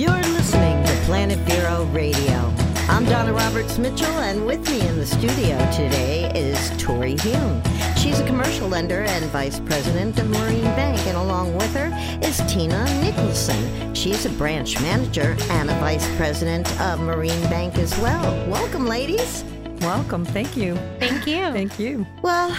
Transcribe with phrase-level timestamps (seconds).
[0.00, 2.54] You're listening to Planet Vero Radio.
[2.88, 7.62] I'm Donna Roberts Mitchell, and with me in the studio today is Tori Hume.
[7.98, 11.90] She's a commercial lender and vice president of Marine Bank, and along with her
[12.26, 13.92] is Tina Nicholson.
[13.94, 18.48] She's a branch manager and a vice president of Marine Bank as well.
[18.48, 19.44] Welcome, ladies.
[19.82, 20.24] Welcome.
[20.24, 20.76] Thank you.
[20.98, 21.42] Thank you.
[21.52, 22.06] Thank you.
[22.22, 22.56] Well,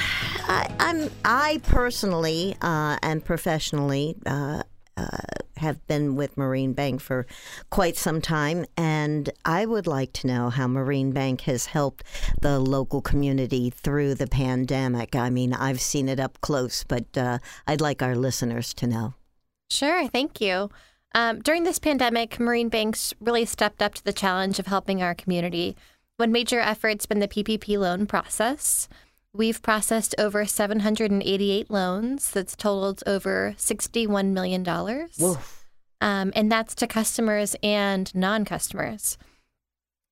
[0.48, 4.61] I, I'm I personally uh, and professionally uh,
[4.96, 5.07] uh,
[5.61, 7.25] have been with Marine Bank for
[7.70, 12.04] quite some time, and I would like to know how Marine Bank has helped
[12.42, 15.15] the local community through the pandemic.
[15.15, 19.14] I mean, I've seen it up close, but uh, I'd like our listeners to know.
[19.70, 20.07] Sure.
[20.07, 20.70] Thank you.
[21.14, 25.15] Um, during this pandemic, Marine Banks really stepped up to the challenge of helping our
[25.15, 25.75] community.
[26.18, 28.87] One major effort's been the PPP loan process.
[29.34, 34.67] We've processed over 788 loans that's totaled over $61 million.
[36.02, 39.18] Um, and that's to customers and non customers.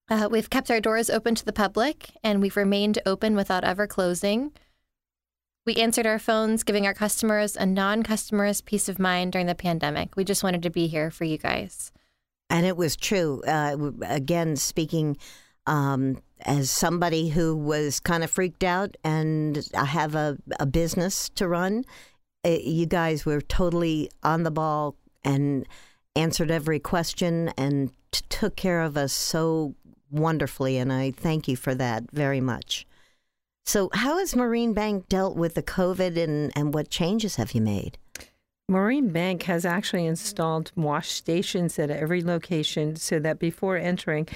[0.09, 3.88] Uh, we've kept our doors open to the public and we've remained open without ever
[3.88, 4.52] closing.
[5.66, 9.54] We answered our phones, giving our customers and non customers peace of mind during the
[9.54, 10.16] pandemic.
[10.16, 11.92] We just wanted to be here for you guys.
[12.50, 13.44] And it was true.
[13.45, 15.17] Uh, again, speaking
[15.67, 21.30] um, as somebody who was kind of freaked out and I have a, a business
[21.36, 21.86] to run,
[22.44, 25.67] it, you guys were totally on the ball and
[26.16, 29.76] answered every question and t- took care of us so
[30.12, 30.78] wonderfully.
[30.78, 32.86] And I thank you for that very much.
[33.66, 37.62] So, how has Marine Bank dealt with the COVID and, and what changes have you
[37.62, 38.00] made?
[38.67, 44.28] Marine Bank has actually installed wash stations at every location so that before entering,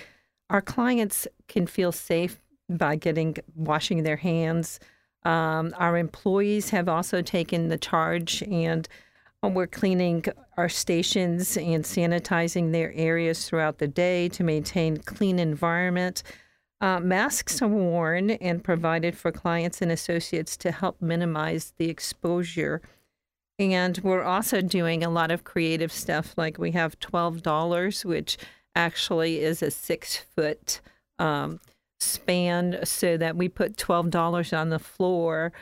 [0.54, 4.80] our clients can feel safe by getting washing their hands.
[5.23, 8.88] Um, our employees have also taken the charge and
[9.42, 10.24] we're cleaning
[10.56, 16.24] our stations and sanitizing their areas throughout the day to maintain clean environment.
[16.80, 22.81] Uh, masks are worn and provided for clients and associates to help minimize the exposure.
[23.59, 28.38] And we're also doing a lot of creative stuff, like we have $12, which
[28.75, 30.81] actually is a six foot
[31.19, 31.59] um,
[32.00, 35.53] span so that we put $12 on the floor,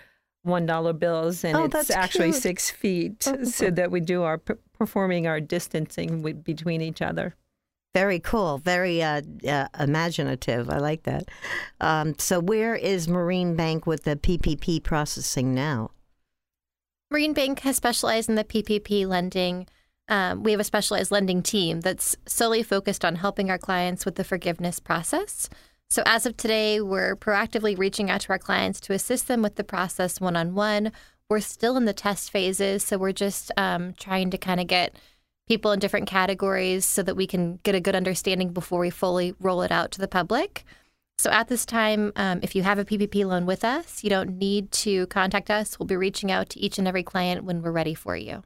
[0.46, 2.42] $1 bills, and Oh, it's actually cute.
[2.42, 7.36] six feet so that we do our performing our distancing with, between each other.
[7.94, 8.58] Very cool.
[8.58, 10.70] Very uh, uh, imaginative.
[10.70, 11.26] I like that.
[11.82, 15.92] Um, so, where is Marine Bank with the PPP processing now?
[17.12, 19.68] Marine Bank has specialized in the PPP lending.
[20.12, 24.16] Um, we have a specialized lending team that's solely focused on helping our clients with
[24.16, 25.50] the forgiveness process.
[25.90, 29.56] So, as of today, we're proactively reaching out to our clients to assist them with
[29.56, 30.92] the process one on one.
[31.30, 34.98] We're still in the test phases, so we're just um, trying to kind of get
[35.48, 39.34] people in different categories so that we can get a good understanding before we fully
[39.40, 40.66] roll it out to the public.
[41.20, 44.38] So at this time, um, if you have a PPP loan with us, you don't
[44.38, 45.80] need to contact us.
[45.80, 48.44] We'll be reaching out to each and every client when we're ready for you.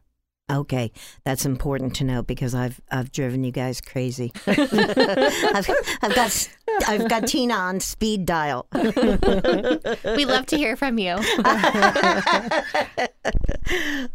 [0.48, 0.92] Okay,
[1.24, 4.32] that's important to know because I've I've driven you guys crazy.
[4.46, 5.70] I've,
[6.04, 6.50] I've got
[6.88, 8.68] I've got Tina on speed dial.
[8.74, 11.16] We love to hear from you.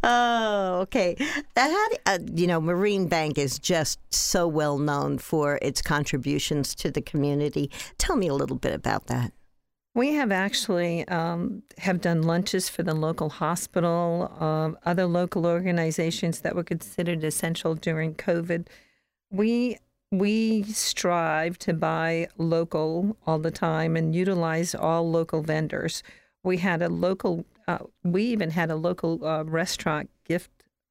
[0.04, 1.16] oh, okay.
[1.54, 6.76] That had, uh, you know, Marine Bank is just so well known for its contributions
[6.76, 7.72] to the community.
[7.98, 9.32] Tell me a little bit about that.
[9.92, 16.40] We have actually um, have done lunches for the local hospital, um, other local organizations
[16.40, 18.68] that were considered essential during COVID.
[19.30, 19.78] We
[20.12, 26.02] we strive to buy local all the time and utilize all local vendors.
[26.44, 27.44] We had a local.
[27.66, 30.50] Uh, we even had a local uh, restaurant gift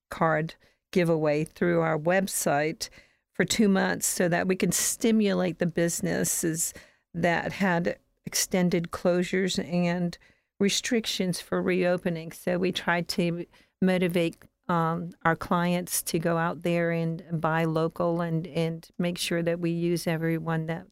[0.10, 0.56] card
[0.92, 2.90] giveaway through our website
[3.34, 6.74] for two months, so that we can stimulate the businesses
[7.14, 7.98] that had
[8.30, 10.18] extended closures and
[10.60, 12.32] restrictions for reopening.
[12.32, 13.46] So we tried to
[13.82, 14.36] motivate
[14.68, 19.60] um, our clients to go out there and buy local and, and make sure that
[19.60, 20.86] we use everyone that,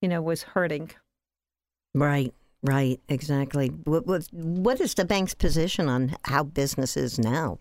[0.00, 0.92] you know, was hurting.
[1.94, 2.32] Right,
[2.62, 3.68] right, exactly.
[3.84, 7.58] What, what, what is the bank's position on how business is now?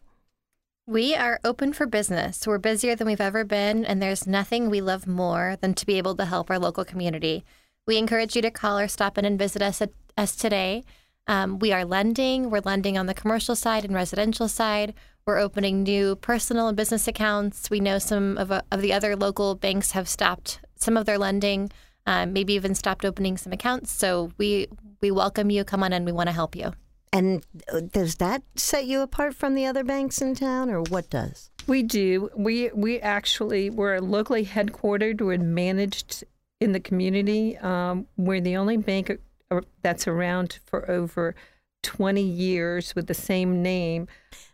[0.87, 2.47] We are open for business.
[2.47, 5.97] We're busier than we've ever been, and there's nothing we love more than to be
[5.97, 7.43] able to help our local community.
[7.91, 10.85] We encourage you to call or stop in and visit us at, us today.
[11.27, 12.49] Um, we are lending.
[12.49, 14.93] We're lending on the commercial side and residential side.
[15.25, 17.69] We're opening new personal and business accounts.
[17.69, 21.17] We know some of, uh, of the other local banks have stopped some of their
[21.17, 21.69] lending,
[22.05, 23.91] um, maybe even stopped opening some accounts.
[23.91, 24.67] So we
[25.01, 25.65] we welcome you.
[25.65, 26.05] Come on in.
[26.05, 26.71] We want to help you.
[27.11, 31.09] And uh, does that set you apart from the other banks in town, or what
[31.09, 31.49] does?
[31.67, 32.29] We do.
[32.37, 35.19] We we actually we're locally headquartered.
[35.19, 36.23] We're managed
[36.61, 37.57] in the community.
[37.57, 39.11] Um, we're the only bank
[39.49, 41.35] uh, that's around for over
[41.83, 44.07] 20 years with the same name.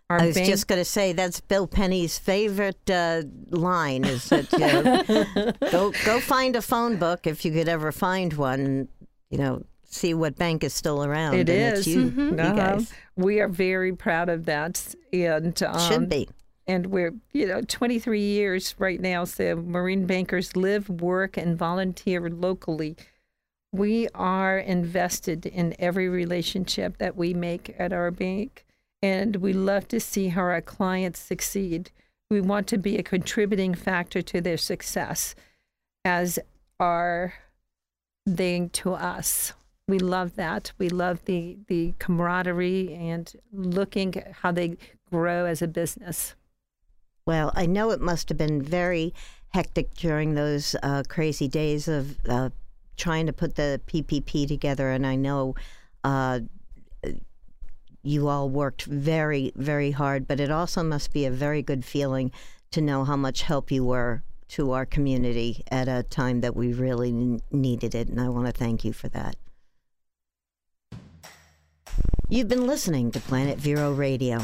[0.10, 4.30] Our I was bank- just going to say that's Bill Penny's favorite uh, line is
[4.30, 8.88] that you know, go go find a phone book if you could ever find one.
[9.30, 11.36] You know, see what bank is still around.
[11.36, 11.86] It is.
[11.86, 12.36] you, mm-hmm.
[12.36, 12.56] you uh-huh.
[12.56, 12.94] guys.
[13.18, 16.30] We are very proud of that, and um, should be.
[16.68, 19.24] And we're you know 23 years right now.
[19.24, 22.96] So Marine bankers live, work, and volunteer locally.
[23.72, 28.66] We are invested in every relationship that we make at our bank
[29.02, 31.92] and we love to see how our clients succeed.
[32.30, 35.36] We want to be a contributing factor to their success,
[36.04, 36.40] as
[36.80, 37.34] are
[38.26, 39.54] they to us.
[39.88, 40.74] We love that.
[40.78, 44.78] We love the the camaraderie and looking how they
[45.10, 46.36] grow as a business.
[47.28, 49.14] Well, I know it must have been very
[49.50, 52.52] hectic during those uh, crazy days of uh,
[52.96, 55.54] trying to put the PPP together, and I know
[56.06, 56.40] uh,
[58.02, 62.32] you all worked very, very hard, but it also must be a very good feeling
[62.72, 66.72] to know how much help you were to our community at a time that we
[66.72, 68.08] really needed it.
[68.08, 69.36] And I want to thank you for that.
[72.30, 74.40] You've been listening to Planet Vero Radio.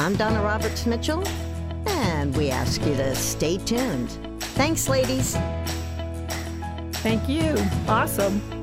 [0.00, 1.22] I'm Donna Roberts Mitchell,
[2.20, 4.10] and we ask you to stay tuned.
[4.40, 5.38] Thanks, ladies.
[7.02, 7.56] Thank you.
[7.88, 8.59] Awesome.